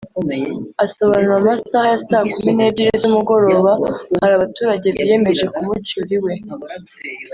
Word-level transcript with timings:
Asobanura 0.85 1.35
mu 1.41 1.47
masaha 1.49 1.85
ya 1.91 1.99
saa 2.07 2.25
kumi 2.33 2.51
n’ebyiri 2.55 2.93
z’umugoroba 3.01 3.71
hari 4.21 4.33
abaturage 4.35 4.85
biyemeje 4.95 5.45
kumucyura 5.53 6.11
iwe 6.17 6.33